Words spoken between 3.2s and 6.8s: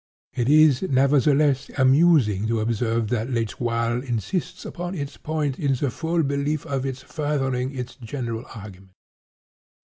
L'Etoile insists upon its point in the full belief